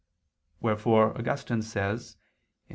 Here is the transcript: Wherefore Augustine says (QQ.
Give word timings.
Wherefore 0.61 1.15
Augustine 1.15 1.61
says 1.61 2.15
(QQ. 2.65 2.69